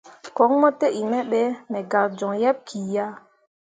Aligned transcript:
Koŋ 0.35 0.51
mo 0.61 0.69
te 0.79 0.87
in 0.99 1.05
me 1.11 1.19
be, 1.29 1.41
me 1.71 1.79
gak 1.91 2.09
joŋ 2.17 2.33
yeḅ 2.41 2.53
ki 2.67 2.79
ya. 2.93 3.05